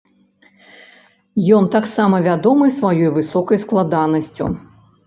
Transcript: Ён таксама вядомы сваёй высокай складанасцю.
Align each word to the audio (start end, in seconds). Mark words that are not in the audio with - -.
Ён 1.57 1.69
таксама 1.77 2.15
вядомы 2.29 2.73
сваёй 2.79 3.09
высокай 3.21 3.57
складанасцю. 3.67 4.55